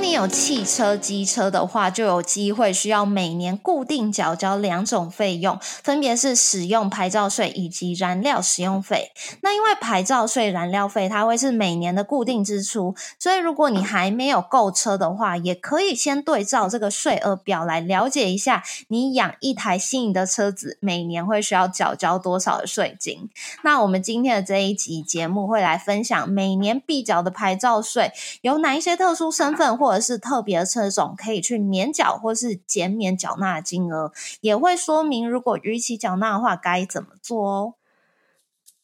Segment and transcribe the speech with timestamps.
[0.00, 9.12] 你有汽车、机车的话，就有机会需要每年固定缴交两种费用，分别是使用牌照税以及燃料使用费。
[9.42, 23.28] 那因为牌照税、燃料费它会是每年的固定支出，所以如果你还没有购车的话，也可以先对照这个税额表来了解一下，你养一台新颖的车子每年会需要缴交多少的税金。
[23.62, 29.70] 那我们今天的这一集节目会来分享每年必缴的牌照税有哪一些特殊身份。
[29.80, 37.74] 或者是特别的车种可以去免缴或是减免缴纳金额，也会说明如果逾期缴纳的话该怎么做哦。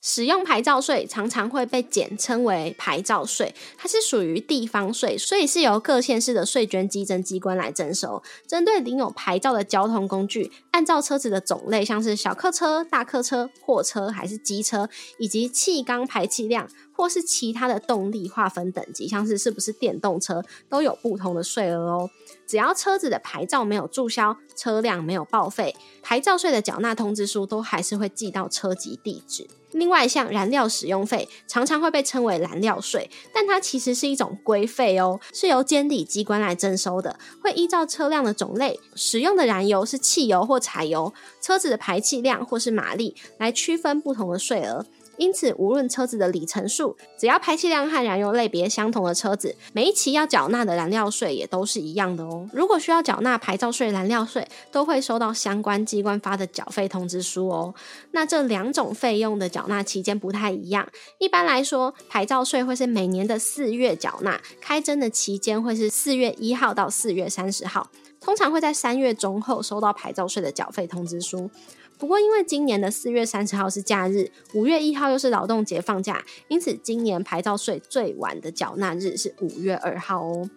[0.03, 8.23] 使用牌照税常常会被简称为牌照税，它是属于地方税，所以是由各县市的税捐稽征机关来征收。
[8.47, 22.11] 针对领有牌照的交通工具，按照车子的种类，像是小客车、大客车、货车还是机车，以及气缸排气量或是其他的动力划分等级，像是是不是电动车，都有不同的税额哦。
[22.47, 29.47] 只要车子的牌照没有注销，车辆没有报废，牌照税的缴纳通知书都还是会寄到车籍地址。
[29.73, 44.87] 另外，像燃料使用费，常常会被称为燃料税，但它其实是一种规费哦，是由监理机关来征收的，会依照车辆的种类、使用的燃油是汽油或柴油、车子的排气量或是马力来区分不同的税额。
[45.19, 52.49] 因此，无论车子的里程数，只要排气量和燃油类别相同的车子，每一期要缴纳的燃料税也都是一样的哦。
[52.53, 57.75] 如果需要缴纳牌照税、燃料税，都会收到相关机关发的缴费通知书哦。
[58.13, 60.87] 那这两种费用的缴纳期间不太一样。
[61.19, 71.51] 一般来说，牌照税会是每年的四月缴纳，开征的期间会是四月一号到四月三十号，通常会在三月中后收到牌照税的缴费通知书。
[71.99, 80.51] 不过，因为今年的四月三十号是假日，五月一号又是劳动节放假，因此今年牌照税最晚的缴纳日是五月二号哦。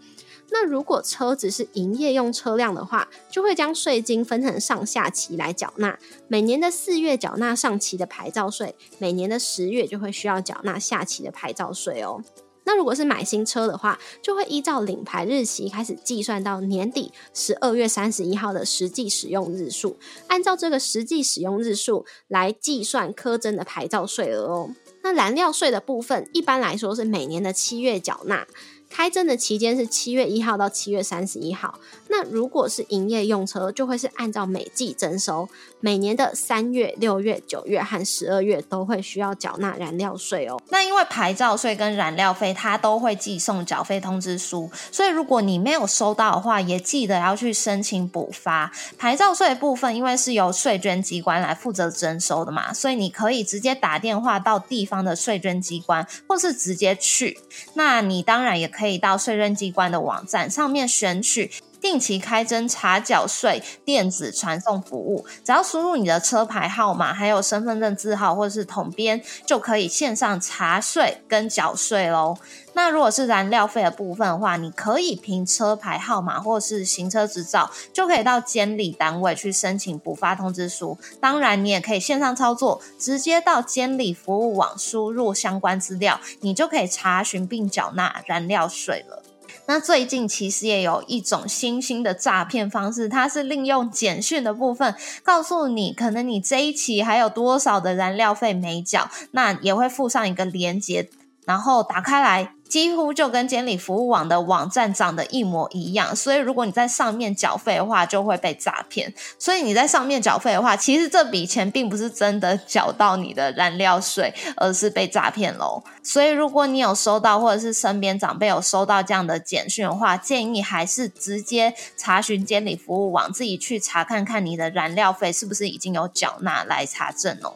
[0.52, 5.98] 那如果车子是营业用车辆的话，就会将税金分成上下期来缴纳。
[6.28, 12.22] 每年的四月缴纳上期的牌照税，每年的十月就会需要缴纳下期的牌照税哦。
[12.70, 19.98] 那如果是买新车的话，就会依照领牌日期开始计算到年底十二月三十一号的实际使用日数，
[20.28, 24.76] 按照这个实际使用日数来计算科征的牌照税额哦。
[25.02, 28.46] 那燃料税的部分，一般来说是每年的七月缴纳。
[28.88, 31.80] 开征的期间是七月一号到七月三十一号。
[32.24, 35.48] 如果是营业用车，就会是按照每季征收，
[35.80, 40.62] 每年的三月、六月、九月和十二月都会需要缴纳燃料税哦。
[40.70, 48.70] 那因为牌照税跟燃料费，它都会寄送缴费通知书，所以如果你没有收到的话，也记得要去申请补发。
[48.98, 57.40] 牌照税部分，因为是由税捐机关来负责征收的嘛，所以你可以直接打电话到地方的税捐机关，或是直接去。
[57.76, 58.90] 那你当然也可。
[58.90, 61.52] 以到税捐机关的网站上面选取
[61.82, 72.38] 定期开征查缴税电子传送服务，只要输入你的车牌号码、还有身份证字号或者是统编，就可以线上查税跟缴税喽。
[72.74, 80.98] 那如果是燃料费的部分的话，你可以凭车牌号码或是行车执照，就可以到监理单位去申请补发通知书。
[81.20, 89.24] 当然，你也可以线上操作，直接到监理服务网输入相关资料，你就可以查询并缴纳燃料税了。
[89.70, 101.08] 那最近其实也有一种新兴的诈骗方式，它是利用简讯的部分告诉你，可能你这一期还有多少的燃料费没缴，那也会附上一个链接。
[101.46, 106.16] 然后打开来，几乎就跟监理服务网的网站长得一模一样。
[106.16, 109.14] 所以如果你在上面缴费的话，就会被诈骗。
[109.38, 115.84] 所以你在上面缴费的话，其实这笔钱并不是真的缴到你的燃料税，而是被诈骗喽。
[116.04, 127.54] 所以如果你有收到，或者是身边长辈有收到这样的简讯的话，建议还是直接查询监理服务网，自己去查看看你的燃料费是不是已经有缴纳来查证哦。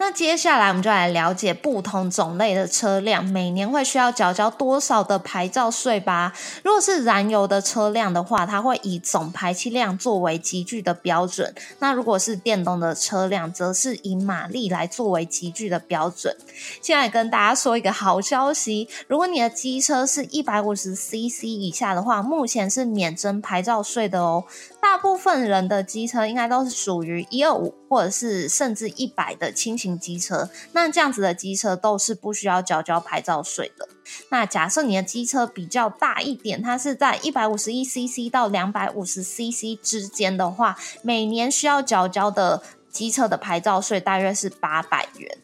[0.00, 6.32] 那接下来我们就来了解不同种类的车辆每年会需要缴交多少的牌照税吧。
[6.62, 11.50] 如果是燃油的车辆的话，它会以总排气量作为集聚的标准；
[11.80, 16.36] 那如果是电动的车辆，则是以马力来作为集聚的标准。
[16.80, 24.44] 现在跟大家说一个好消息：如果你的机车是一百五十 CC 以下的话，目前是免征牌照税的哦。
[24.80, 29.98] 大部分人的机车应该都是属于一二五或者是甚至一百的轻型。
[29.98, 33.88] 机车，那这样子的机车都是不需要缴交牌照税的。
[34.30, 45.38] 那假设你的机车比较大一点，它是在一百五十一 CC 到两百五十 CC 之间的话，每年需要缴交的机车的牌照税大约是八百元。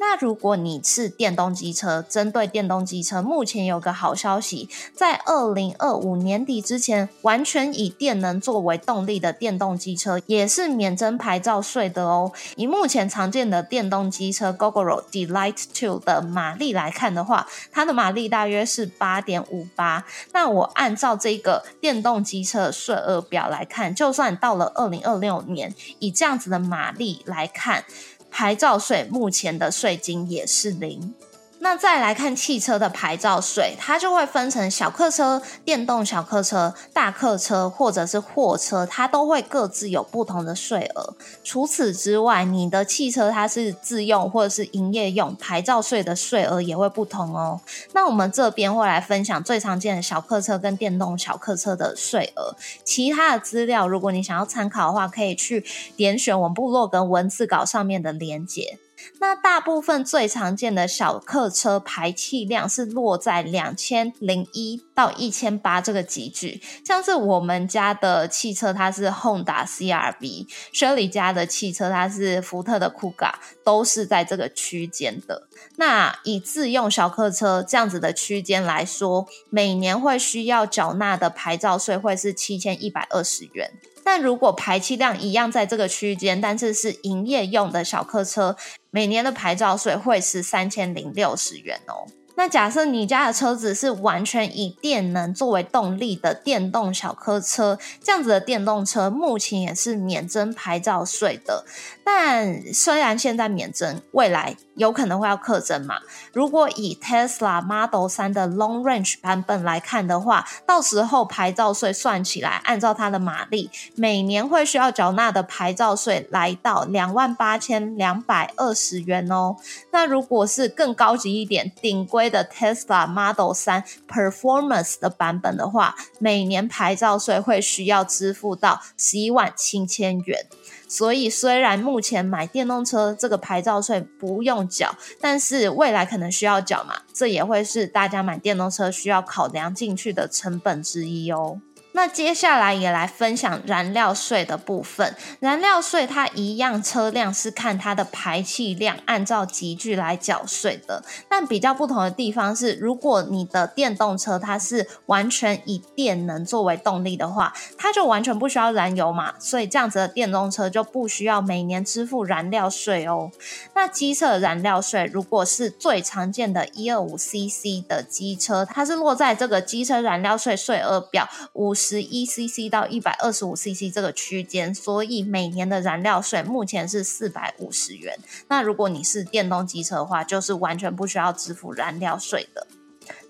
[0.00, 12.32] 那如果你是电动机车，针对电动机车，目前有个好消息，在二零二五年底之前，完全以电能作为动力的电动机车也是免征牌照税的哦。
[12.56, 20.04] 以目前常见的电动机车 Gogoro Delight Two 的马力来看的话，它的马力大约是八点五八。
[20.32, 27.84] 那我按照这个电动机车税额表来看，就算到了二零二六年，以这样子的马力来看。
[28.30, 31.14] 牌照税目前的税金也是零。
[31.60, 41.14] 那再来看汽车的牌照税，它就会分成小客车、电动小客车、大客车或者是货车，它都会各自有不同的税额。
[41.42, 47.60] 除此之外，你的汽车它是自用或者是营业用，牌照税的税额也会不同哦。
[47.92, 52.56] 那我们这边会来分享最常见的小客车跟电动小客车的税额。
[52.84, 55.64] 其他的资料，如果你想要参考的话，可以去
[55.96, 58.78] 点选我们部落跟文字稿上面的连接。
[59.20, 73.34] 那大部分最常见的小客车排气量是落在两千零一到一千八这个级距，像是我们家的汽车，它是 Honda CRV；Shirley 家的汽车，它是福特的 Kuga，
[73.64, 75.48] 都是在这个区间的。
[75.76, 83.72] 那以自用小客车这样子的区间来说，每年会需要缴纳的牌照税会是七千一百二十元。
[84.04, 88.56] 但如果排气量一样在这个区间，但是是营业用的小客车，
[88.90, 92.06] 每年的牌照税会是三千零六十元哦。
[92.36, 101.64] 那假设你家的车子是完全以电能作为动力的电动小客车，这样子的电动车目前也是免征牌照税的。
[102.04, 105.96] 但虽然现在免征，未来有可能会要课征嘛。
[106.32, 119.56] 如果以 Tesla Model 三的 Long Range 版本来看的话，到时候牌照税算起来，按照它的马力，每年会需要缴纳的牌照税来到两万八千两百二十元哦。
[119.90, 130.46] 那如果是更高级一点，顶规的 Tesla Model 三 Performance 的版本的话，每年牌照税会需要支付到十一万七千元。
[130.88, 141.60] 所以，虽然目前买电动车这个牌照税不用缴，但是未来可能需要缴嘛，这也会是大家买电动车需要考量进去的成本之一哦。
[141.92, 145.16] 那接下来也来分享燃料税的部分。
[145.40, 151.02] 燃料税它一样，车辆是看它的排气量，按照集距来缴税的。
[151.28, 163.30] 但比较不同的地方是，如果你的电动车它是完全以电能作为动力的话，它就完全不需要燃油嘛，所以这样子的电动车就不需要每年支付燃料税哦。
[163.74, 172.02] 那机车燃料税，如果是最常见的一二五 CC 的机车，它是落在这个机车燃料税税额表五十。
[172.02, 178.18] 一 CC 到一百二十五 CC 这个区间，所以每年的燃料税目前是四百五十元。
[178.48, 182.66] 那如果你是电动机车的话，就是完全不需要支付燃料税的。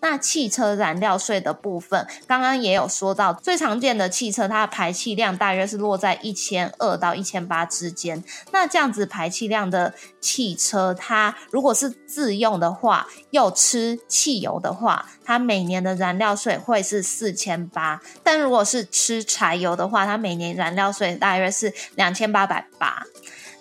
[0.00, 8.22] 那汽车燃料税的部分，刚刚也有说到，最常见的汽车它的排气量大约是落在一千二到一千八之间。
[8.52, 18.00] 那这样子排气量的汽车，它如果是自用的话，又吃汽油的话，它每年的燃料税会是四千八。
[18.22, 23.02] 但如果是吃柴油的话，它每年燃料税大约是两千八百八。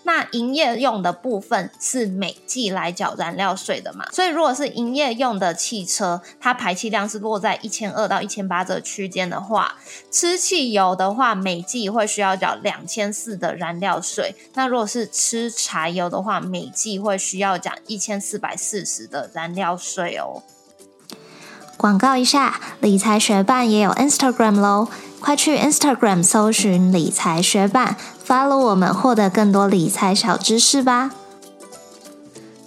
[0.07, 4.05] 那营业用的部分是每季来缴燃料税的嘛？
[4.13, 9.75] 所以如果是营业用的汽车，它排气量是落在一千二到一千八这个区间的话，
[10.09, 14.33] 吃汽油的话，每季会需要缴两千四的燃料税。
[14.53, 20.41] 那如果是吃柴油的话，每季会需要缴一千四百四十的燃料税哦。
[21.75, 24.87] 广告一下，理财学办也有 Instagram 喽，
[25.19, 31.11] 快去 Instagram 搜寻理财学霸，follow 我们，获得更多理财小知识吧。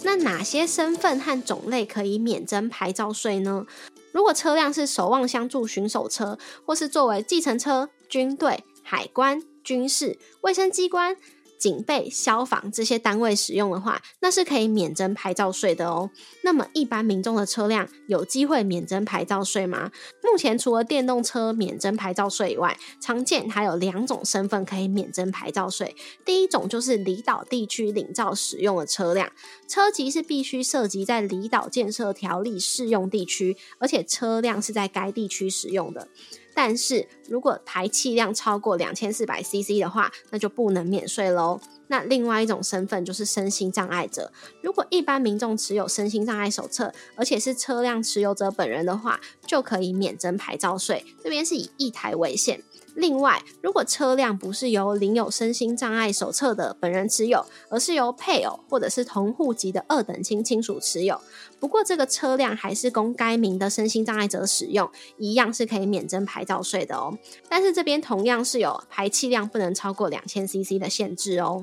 [0.03, 3.65] 那哪些身份和种类可以免征牌照税呢？
[4.11, 11.15] 如果车辆是守望相助巡守车，或是作为计程车、军队、海关、军事、卫生机关。
[11.61, 16.09] 警备、消防这些单位使用的话，那是可以免征牌照税的哦。
[16.43, 19.91] 那么，一般民众的车辆有机会免征牌照税吗？
[20.23, 25.95] 目前除了电动车免征牌照税以外，常见还有两种身份可以免征牌照税。
[26.25, 29.31] 第一种就是离岛地区领照使用的车辆，
[29.67, 36.07] 车籍是必须涉及在离岛建设条例适用地区，而且车辆是在该地区使用的。
[36.53, 41.59] 但是如果排气量超过两千四百 CC 的话，那就不能免税喽。
[41.87, 44.31] 那另外一种身份就是身心障碍者，
[44.61, 51.05] 如果一般民众持有身心障碍手册，而且是车辆持有者本人的话，就可以免征牌照税。
[51.21, 52.63] 这边是以一台为限。
[52.95, 61.19] 另外，如果车辆不是由领有身心障碍手册的本人持有，而是由配偶或者是同户籍的二等亲亲属持有，
[61.59, 67.17] 不过这个车辆还是供该名的身心障碍者使用，一样是可以免征牌照税的哦。
[67.47, 71.61] 但是这边同样是有排气量不能超过两千 CC 的限制哦。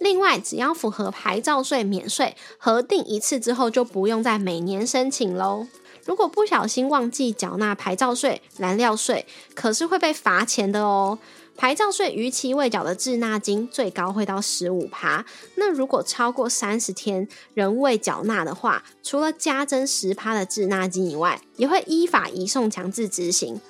[0.00, 5.66] 另外，只要符合牌照税免税核定一次之后，就不用再每年申请喽。
[6.08, 11.18] 如果不小心忘记缴纳牌照税、燃料税，可是会被罚钱的哦。
[11.54, 15.26] 牌照税逾期未缴的滞纳金最高会到十五趴。
[15.56, 23.60] 那如果超过三十天仍未缴纳的话，除了加征十趴的滞纳金以外，也会依法移送强制执行。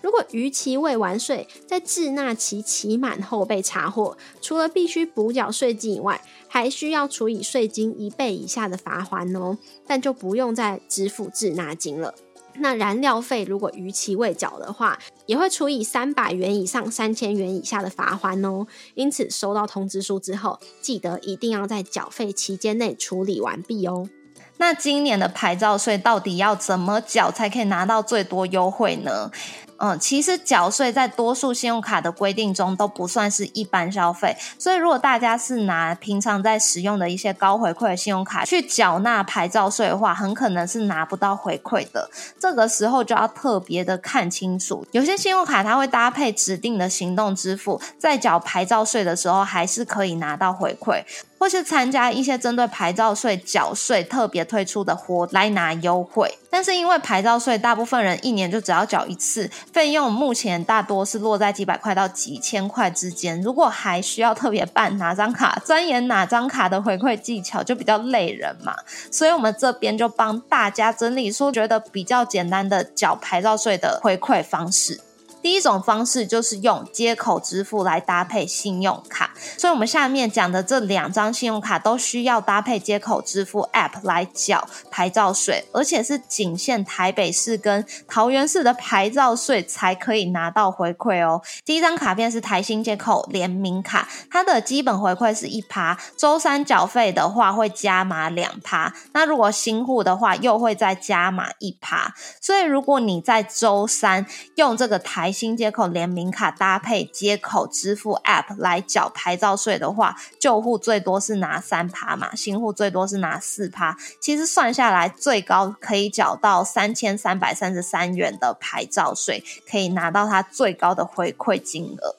[0.00, 9.58] 如果逾期未完税，在滞纳期期满后被查获，除了必须补缴税金以外，还需要处以税金一倍以下的罚款哦。
[9.86, 12.14] 但就不用再支付滞纳金了。
[12.60, 18.66] 那燃料费如果逾期未缴的话，也会处以三百元以上三千元以下的罚款哦。
[18.94, 24.08] 因此，收到通知书之后，记得一定要在缴费期间内处理完毕哦。
[24.56, 29.30] 那今年的牌照税到底要怎么缴才可以拿到最多优惠呢？
[29.78, 42.10] 嗯，其实缴税在多数信用卡的规定中都不算是一般消费，所以如果大家是拿平常在使用的一些高回馈的信用卡去缴纳牌照税的话，很可能是拿不到回馈的。
[42.40, 51.04] 这个时候就要特别的看清楚，有些信用卡它会搭配指定的行动支付，在缴牌照税的时候还是可以拿到回馈。
[51.38, 63.40] 或是参加一些针对牌照税缴税特别推出的活来拿优惠，但是因为牌照税大部分人一年就只要缴一次，费用目前大多是落在几百块到几千块之间。
[63.40, 68.74] 如果还需要特别办哪张卡、钻研哪张卡的回馈技巧，就比较累人嘛。
[69.10, 75.00] 所以我们这边就帮大家整理出觉得比较简单的缴牌照税的回馈方式。
[75.42, 91.40] 第一种方式就是用接口支付来搭配信用卡，所以我们下面讲的这两张信用卡都需要搭配接口支付 App 来缴牌照税，而且是仅限台北市跟桃园市的牌照税才可以拿到回馈哦。
[91.64, 104.26] 第一张卡片是台新接口联名卡，它的基本回馈是一趴，周三缴费的话会加码两趴，那如果新户的话又会再加码一趴，所以如果你在周三
[104.56, 113.96] 用这个台新接口联名卡搭配接口支付 App 来缴牌照税的话，旧户最多是拿三趴嘛，新户最多是拿四趴。
[114.20, 122.16] 其实算下来，最高可以缴到三千三百三十三元的牌照税，可以拿到它最高的回馈金额。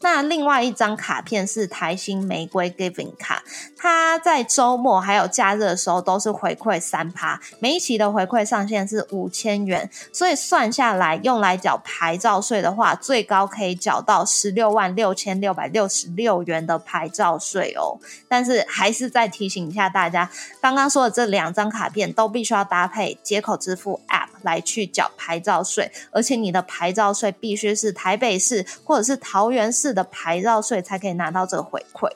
[0.00, 3.42] 那另外一张卡片是台新玫瑰 Giving 卡，
[3.76, 17.98] 它在周末还有假日的时候都是回馈三趴，每一期的回馈上限是五千元，所以算下来用来缴牌照税的话，最高可以缴到十六万六千六百六十六元的牌照税哦。
[18.28, 29.87] 但是还是再提醒一下大家，刚刚说的这两张卡片都必须要搭配接口支付 App 来去缴牌照税，而且你的牌照税必须是台北市或者是桃园市。
[29.92, 32.10] 的牌照税才可以拿到这个回馈。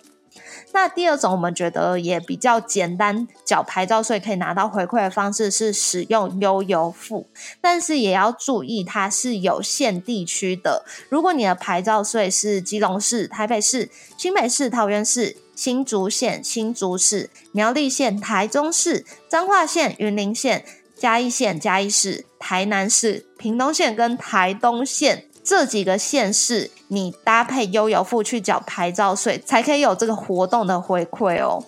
[0.72, 7.26] 那第二种我们觉得也比较简单，缴牌照税可以拿到回馈的方式是使用悠游付，
[7.60, 10.86] 但是也要注意它是有限地区的。
[11.10, 20.64] 如果你的牌照税是基隆市、台北市、新北市、桃园市、新竹县、新竹市、苗栗县、台中市、彰化县、云林县、
[20.96, 25.26] 嘉义县、嘉义市、台南市、屏东县跟台东县。
[25.44, 31.64] 这几个县市，你搭配悠游付去缴牌照税，才可以有这个活动的回馈哦。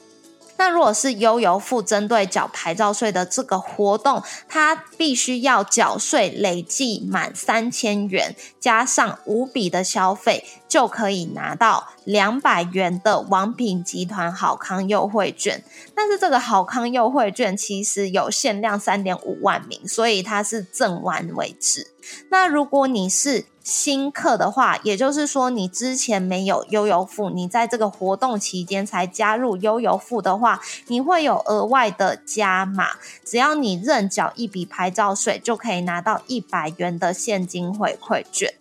[0.56, 15.62] 那如果是悠游付针对缴牌照税的这个活动，它必须要缴税累计满三千元，加上五笔的消费，就可以拿到两百元的王品集团好康优惠券。
[15.94, 21.86] 但是这个好康优惠券其实有限量三点五万名，所以它是赠完为止。
[22.28, 32.94] 那如果你是新客的话，也就是说你之前没有悠游付，你在这个活动期间才加入悠游付的话，你会有额外的加码。
[33.24, 38.54] 只要你认缴一笔牌照税，就可以拿到一百元的现金回馈券。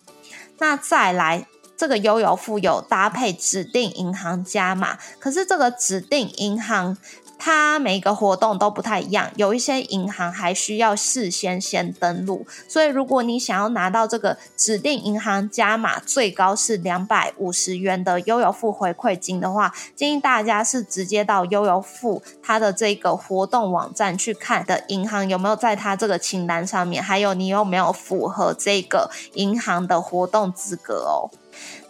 [0.58, 6.96] 那再来，这个悠游付有搭配指定银行加码，可是这个指定银行。
[7.44, 31.28] 它每一个活动都不太一样，有一些银行还需要事先先登录，所以如果你想要拿到这个指定银行加码最高是两百五十元的悠游付回馈金的话，建议大家是直接到悠游付它的这个活动网站去看的银行有没有在它这个清单上面，还有你有没有符合这个银行的活动资格哦。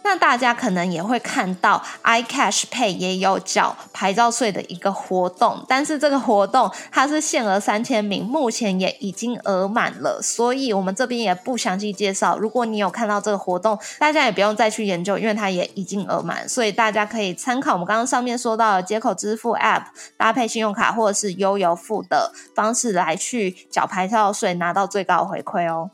[0.03, 12.37] 那大家可能也会看到，iCash Pay 也有缴牌照税的一个活动，但是这个活动它是限额三千名，目前也已经额满了，所以我们这边也不详细介绍。
[12.37, 19.85] 如果你有看到这个活动，大家也不用再去研究，因为它也已经额满，所以大家可以参考我们刚刚上面说到的接口支付 App
[20.17, 25.91] 搭配信用卡或者是悠游付的方式来去缴牌照税，拿到最高回馈哦。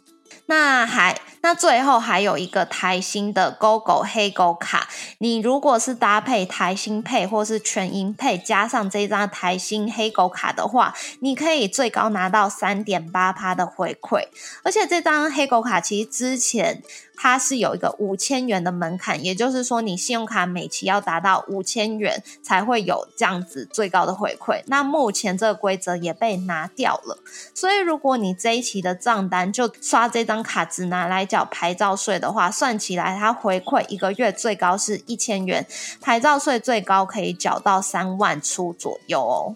[0.51, 4.89] 那还那最后还有一个台星的 GoGo 黑狗卡，
[5.19, 14.27] 你如果是搭配台星配或是全银配加上这张台星黑狗卡的话，你可以最高拿到三点八趴的回馈，
[14.63, 16.83] 而且这张黑狗卡其实之前。
[17.23, 24.63] 它是有一个五千元的门槛，也就是说，你信用卡每期要达到五千元才会有这样子最高的回馈。
[24.65, 27.19] 那目前这个规则也被拿掉了，
[27.53, 35.67] 所以如果你这一期的账单就刷这张卡只拿来缴牌照税的话，算起来它回馈一个月最高是一千元，
[36.01, 39.55] 牌照税最高可以缴到三万出左右哦。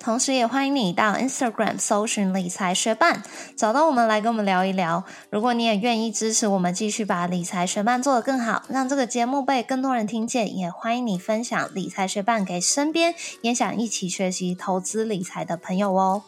[0.00, 3.22] 同时，也欢迎你到 Instagram 搜寻理财学伴，
[3.56, 5.04] 找到我们来跟我们聊一聊。
[5.30, 16.22] 如果你也愿意支持我们，继续把理财学伴做得更好，让这个节目被更多人听见，也欢迎你分享理财学伴给身边也想一起学习投资理财的朋友哦。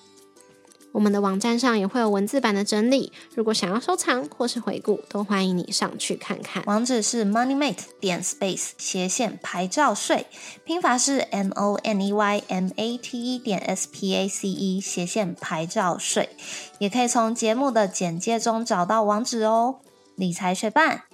[0.93, 6.63] 我们的网站上也会有文字版的整理，如果想要收藏或是回顾，都欢迎你上去看看。
[6.67, 10.27] 网址是 moneymate 点 space 斜线牌照税，
[10.65, 14.81] 拼法是 m o n e y m a t e 点 s p a c e
[14.81, 16.31] 斜线牌照税，
[16.79, 19.81] 也可以从节目的简介中找到网址哦。
[20.17, 21.05] 理财学伴，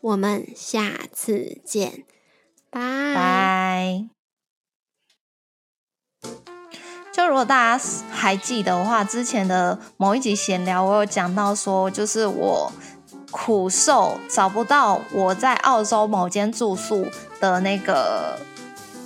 [0.00, 2.04] 我们下次见，
[2.70, 4.21] 拜拜。
[7.12, 12.72] 就如果大家还记得的话，之前的某一集闲聊，我有讲到说，就是我
[13.30, 17.06] 苦受找不到我在澳洲某间住宿
[17.38, 18.38] 的那个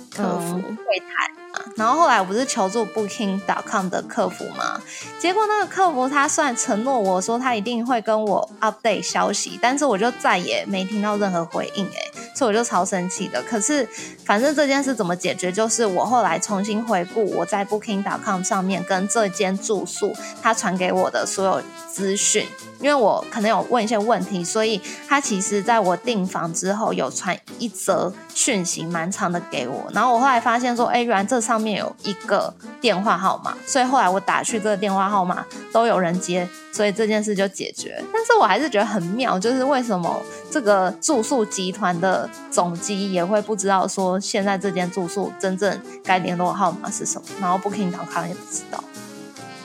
[0.09, 1.31] 客服柜台。
[1.75, 4.81] 然后后来我不是求助 Booking.com 的客服嘛？
[5.19, 13.41] 结果那个客服他虽然承诺我说他一定会跟我 update 消息，但是我就再也没听到任何回应哎，所以我就超生气的。
[13.43, 13.87] 可是
[14.25, 15.51] 反正这件事怎么解决？
[15.51, 22.45] 就是我后来重新回顾我在 Booking.com 上面跟这间住宿他传给我的所有资讯，
[22.81, 29.85] 因为我可能有问一些问题，所以他其实在我订房之后有传一则讯息蛮长的给我。
[29.93, 31.77] 然后我后来发现说，哎，原来这上面。
[31.77, 38.03] 有一个电话号码，所以后来我打去这个电话号码都有人接，所以这件事就解决。
[38.11, 48.83] 但是我还是觉得很妙，就是为什么这个住宿集团的总机也会不知道说现在这间住宿真正该联络号码是什么，然后 Booking.com 也不知道。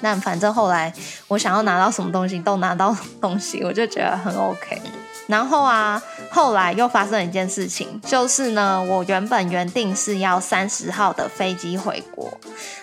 [0.03, 0.93] 那反正后来
[1.29, 4.83] 我想要拿到什么东西都拿到东西，我就觉得很 OK。
[5.29, 12.29] 然后啊，后来又发生一件事情，就是呢，我原本原定是要三十号的飞机回国，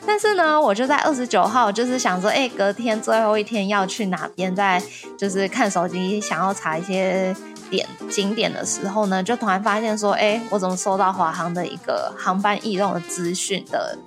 [0.08, 4.82] 但是呢，我就在二十九号，就是想说，哎，隔天最后一天要去哪边，在
[5.18, 7.36] 就是看手机，想要查一些
[7.70, 13.98] 点景点的时候呢，就突然发现说，哎，我怎么收到华航的一个航班异动的资讯的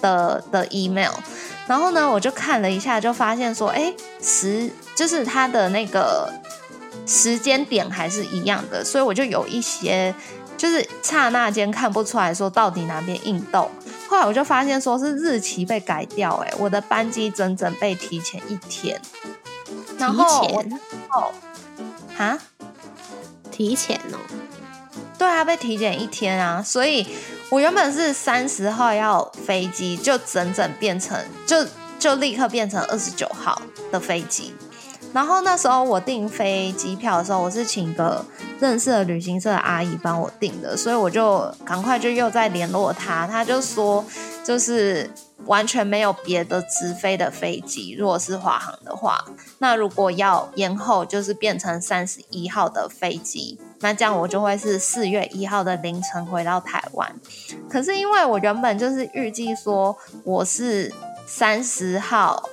[0.00, 1.14] 的的 email？
[1.66, 6.32] 然后呢，我就看了一下，就发现说，哎，时就是它的那个。
[7.06, 10.14] 时间点还是一样的，所以我就有一些
[10.56, 13.70] 就是刹那间看不出来说到底哪边印动。
[14.08, 18.98] 后来我就发现说是日期被改掉，哎，我的班机整整被提前一天。
[19.98, 21.30] 提前哦，
[22.16, 22.38] 啊？
[23.50, 24.16] 提前哦？
[25.18, 26.62] 对啊，被体检一天啊！
[26.62, 27.06] 所以
[27.50, 31.64] 我原本是三十号要飞机，就整整变成就
[31.98, 33.60] 就立刻变成二十九号
[33.92, 34.54] 的飞机。
[35.14, 38.24] 然后那时候我订飞机票的时候，我是请个
[38.58, 44.04] 认识的旅行社的阿姨帮我订的，所以我就赶快就又在联络他，他就说
[44.42, 45.08] 就是
[45.46, 49.24] 完全没有别的直飞的飞机，如果是华航的话，
[49.58, 57.14] 那如果要延后，就是变成三十一号的飞机，那这样我就会是四月一号的凌晨回到台湾。
[57.70, 60.92] 可是因为我原本就是预计说我是
[61.24, 62.48] 三十号，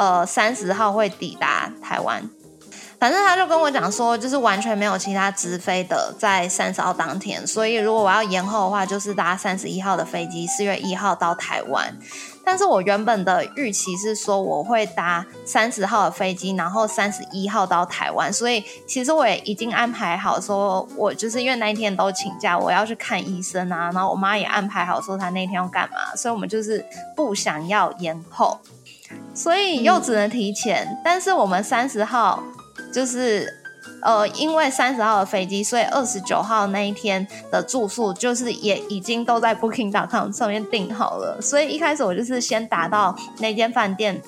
[0.00, 2.26] 呃，三十号会抵达台湾。
[2.98, 11.94] 反正他就跟我讲说，就是完全没有其他直飞的在三十号当天，所以如果我要延后的话，就是搭三十一号的飞机，四月一号到台湾。
[12.42, 26.84] 但是我原本的预期是说我会搭三十号的飞机，然后三十一号到台湾，所以其实我也已经安排好，说我就是因为那一天都请假，我要去看医生啊，然后我妈也安排好说她那天要干嘛，所以我们就是
[27.14, 28.58] 不想要延后，
[29.34, 31.00] 所以又只能提前。
[31.04, 32.42] 但是我们三十号。
[32.92, 33.46] 就是，
[34.02, 41.40] 呃，因为三十号的飞机，所以二十九号那一天的住宿就是也已经都在 Booking.com 上面订好了。
[41.40, 44.20] 所以一开始我就是先打到那间饭店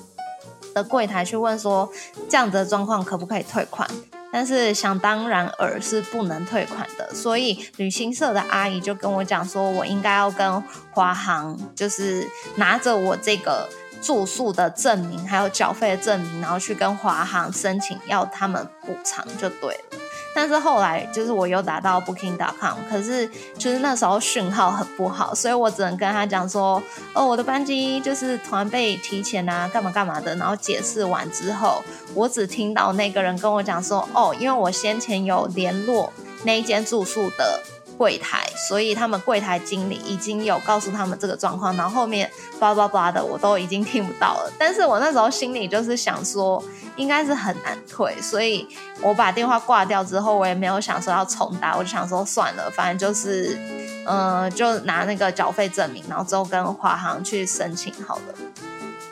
[0.73, 1.89] 的柜台去问说，
[2.29, 3.85] 这样子的状况可不可以退款？
[4.31, 7.13] 但是想当然尔是不能退款的。
[7.13, 13.67] 所以旅行社的阿姨就跟我讲说，我应该要跟华航，就是拿着我这个。
[14.03, 19.99] 住宿的证明，还有缴费的证明，然后去跟华航申请要他们补偿就对了。
[20.35, 26.81] 但是后来就是我又打到 Booking.com，可是就是那时候讯号很不好，所以我只能跟他讲说，
[27.13, 30.35] 哦，我的班机就是突然被提前啊，干嘛干嘛的。
[30.35, 31.83] 然后解释完之后，
[32.15, 36.11] 我只听到那个人跟我讲说，哦，因为我先前有联络
[36.43, 37.61] 那一间住宿的。
[37.97, 42.29] 柜台，所以他们柜台经理已经有告诉他们这个状况，然后后面
[42.59, 44.51] 叭叭叭的我都已经听不到了。
[44.57, 46.63] 但是我那时候心里就是想说，
[46.95, 48.67] 应该是很难退，所以
[49.01, 53.57] 我把电话挂掉之后，我也没有想说要重打，我就想说算了，反正就是，
[54.05, 58.33] 嗯，就拿那个缴费证明，然后之后跟华航去申请好了。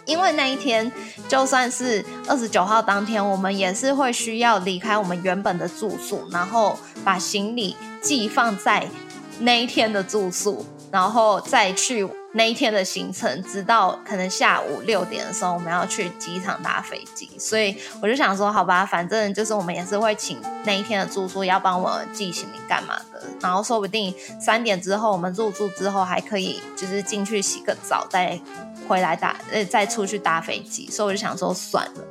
[0.05, 0.91] 因为那一天
[1.29, 7.77] 就算是二十九号当天，我们也是会需要离开我们原本的住宿，然后把行李。
[8.01, 8.87] 寄放在
[9.39, 17.29] 那一天的住宿，然后再去那一天的行程，直到可能下午六点的时候，我们要去机场搭飞机。
[17.37, 23.21] 所以我就想说，好吧，反正就是我们也是会请那一天的住宿要帮我寄行李干嘛的。
[23.41, 28.39] 然后说不定三点之后我们入住之后，还可以就是进去洗个澡，再
[28.87, 30.89] 回来搭呃再出去搭飞机。
[30.89, 32.01] 所以我就想说算了。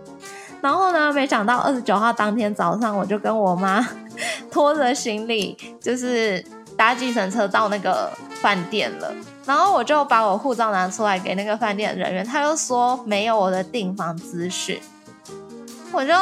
[0.62, 3.86] 然后呢，没想到二十九号当天早上，我就跟我妈。
[4.50, 6.44] 拖着行李就是
[6.76, 8.10] 搭计程车到那个
[8.42, 9.10] 饭店了，
[9.46, 14.78] 然后我就把我护照拿出来给那个饭店人员，他又说没有我的订房资讯，
[15.92, 16.12] 我就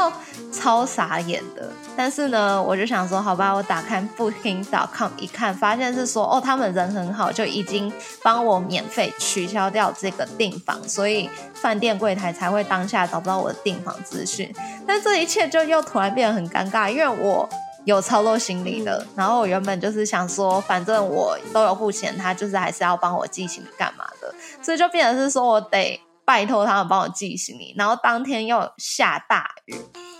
[0.52, 1.68] 超傻眼的。
[1.96, 14.54] 但是呢，我就想说，好吧，我打开 Booking.com 一看，发现是说哦，他们人很好，就已经帮我免费取消掉这个订房，所以饭店柜台才会当下找不到我的订房资讯。
[14.87, 17.48] 但这一切就又突然变得很尴尬，因为我。
[17.85, 25.98] 有操作行李的，然后我原本就是想说，反正我都有付钱，他就是还是要帮我寄行李干嘛的，所以就变成是说我得
[26.29, 29.75] 拜托他们帮我寄行李，然后当天又下大雨，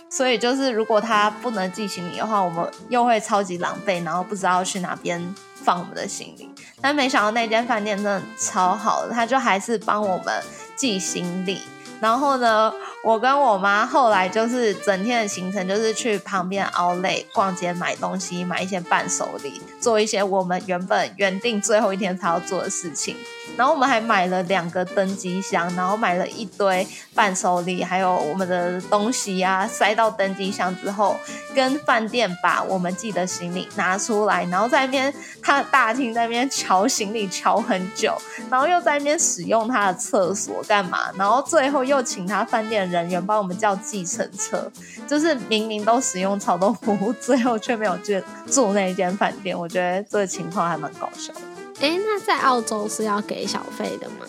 [0.09, 6.49] 所以就是如果他不能寄行李的话，我们又会超级狼狈，然后不知道去哪边放我们的行李。
[6.81, 10.43] 但没想到那间饭店真的超好的，他就还是帮我们
[10.75, 11.61] 寄行李，
[12.01, 12.73] 然后呢。
[13.01, 23.15] 我跟我妈后来就是整天的行程，就是去旁边奥莱逛街买东西，买一些伴手礼，做一些我们原本原定最后一天才要做的事情。
[23.57, 31.15] 然后我们还买了两个登机箱，然后买了一堆伴手礼，还有我们的东西啊，塞到登机箱之后，
[31.53, 38.17] 跟饭店把我们寄的行李拿出来，然后在那边他的大厅在那边瞧行李瞧很久，
[38.49, 44.71] 然后又在那边使用他的厕所干嘛，然后最后又请他饭店人员帮我们叫计程车，
[45.07, 48.13] 就是明明都使用超多服务，最后却没有住
[48.49, 51.41] 住那间饭店，我觉得这个情况还蛮搞笑的。
[51.81, 54.25] 哎，那在澳洲是要给小费的吗？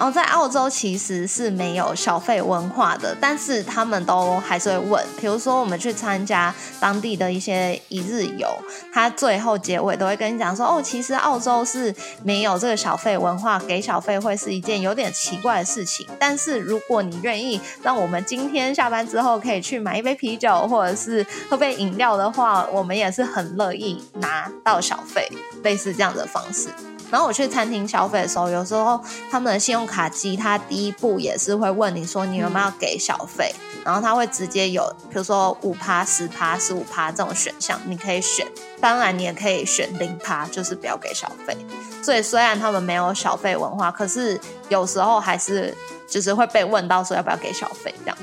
[0.00, 5.06] 然后在澳洲其实是没有小费文化的，但是他们都还是会问。
[5.18, 8.48] 比如说我们去参加当地的一些一日游，
[8.94, 16.06] 他最后结尾都会跟你讲说：“哦，其实澳洲是没有这个小费文化，给小费会是一件有点奇怪的事情。
[16.18, 25.30] 但是如果你愿意让我们今天下班之后可以去买一杯啤酒或者是喝杯饮料的话，我们也是很乐意拿到小费，
[25.62, 26.70] 类似这样的方式。”
[27.10, 33.54] 然后我去餐厅消费的时候，有时候他们的信用卡机，它第一步也是会问你说你有没有要给小费。
[33.82, 38.46] 然后它会直接有，比如说五趴、十趴、十五趴这种选项，你可以选。
[38.78, 41.56] 当然，你也可以选零趴，就是不要给小费。
[42.02, 45.74] 所以虽然他们没有小费文化，可是有时候还是
[46.06, 48.18] 就是会被问到说要不要给小费这样。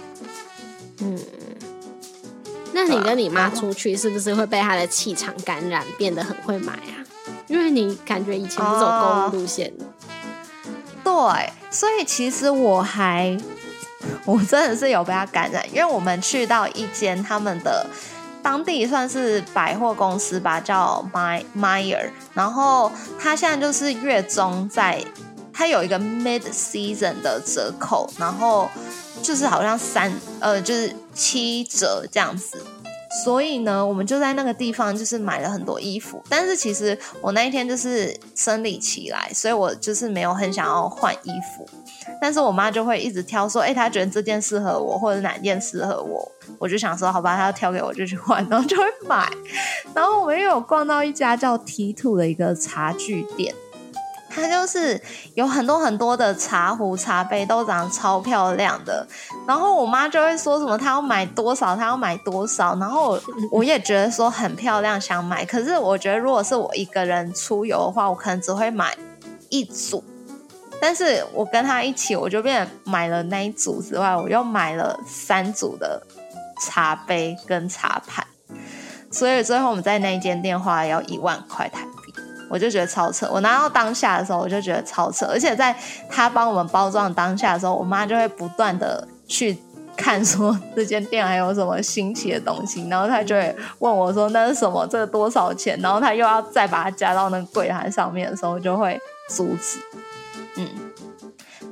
[0.99, 1.19] 嗯，
[2.71, 7.01] 那你跟你妈出去是不是会被她的气场感染，变得很会买啊？
[7.47, 9.85] 因为你感觉以前是走公路路线的。
[11.03, 13.37] 对，所以其实我还，
[14.25, 17.85] 我真的是有被他感染，因为我们去到一间他们的
[18.43, 25.03] 当地算是百货公司吧，叫 My Meyer，然后他现在就是月中在，
[25.53, 28.69] 他有一个 Mid Season 的折扣，然后
[29.21, 32.61] 就是好像三呃就是七折这样子。
[33.23, 41.67] 所以呢，我们就在那个地方就是买了很多衣服，但是其实我那一天就是生理期来，所以我就是没有很想要换衣服。
[42.21, 49.29] 但是我妈就会一直挑说，哎，她觉得这件适合我，或者哪件适合我， 我就想说，好吧，她要挑给我就去换，然后就会买。
[49.93, 53.53] 然后我们又有逛到一家叫 T Two 的一个茶具店。
[54.37, 55.01] 它就是
[55.33, 59.05] 有很多很多的茶壶、茶杯，都长得超漂亮的。
[59.47, 62.75] 然后我妈就会说什么，她要买多少，她要买多少。
[62.75, 63.19] 然后
[63.51, 65.43] 我也觉得说很漂亮，想买。
[65.43, 68.95] 可是我觉得，如果是我一个人出游的话，我可能只会买
[69.49, 70.03] 一组。
[70.79, 76.01] 但是我跟她一起，我就变买了那一组之外，我又买了三组的
[76.61, 78.25] 茶杯跟茶盘。
[79.09, 81.87] 所以最后我们在那一间店花了要一万块台。
[82.49, 85.75] 我就觉得超扯，我拿到当下的时候，我就觉得超扯，而且在
[86.09, 89.57] 他帮我们包装当下的时候，我妈就会不断的去
[89.95, 99.79] 看说这间店还有什么新奇的东西，然后她就会问我说那是什么，这个多少钱，然后她又要再把它加到那个柜台上面的时候，就会阻止，
[100.55, 100.67] 嗯。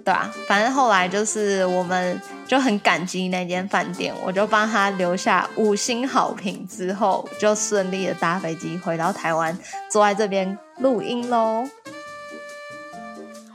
[0.03, 9.57] 对啊，反正后来就是我们就很感激那间饭店，我就帮他留下五星好评，之后就顺利的搭飞机回到台湾，
[9.91, 11.67] 坐在这边录音喽。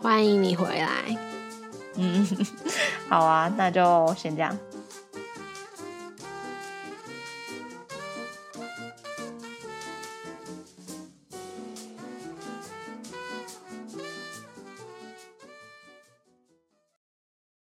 [0.02, 0.88] 欢迎你回来。
[1.96, 2.26] 嗯，
[3.08, 4.56] 好啊，那就先这样。